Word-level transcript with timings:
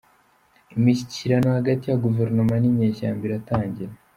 Imishyikirano 0.75 1.47
hagati 1.57 1.85
ya 1.87 1.99
Guverinoma 2.03 2.55
n’Inyeshyamba 2.57 3.23
iratangira 3.27 3.91